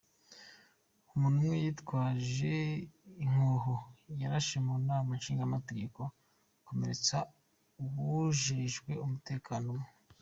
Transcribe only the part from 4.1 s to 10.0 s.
yarashe mu nama nshingamateka akomeretsa uwujejwe umutekano umwe.